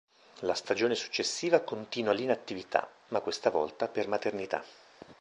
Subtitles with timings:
[0.39, 4.63] La stagione successiva continua l'inattività, ma questa volta per maternità.